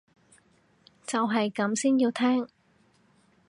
[1.05, 2.47] 就係咁先要聽